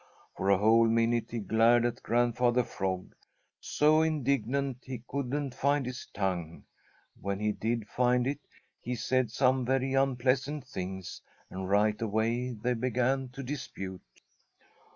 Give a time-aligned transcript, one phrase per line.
[0.35, 3.13] For a whole minute he glared at Grandfather Frog,
[3.59, 6.63] so indignant he couldn't find his tongue.
[7.21, 8.39] When he did find it,
[8.79, 14.01] he said some very unpleasant things, and right away they began to dispute.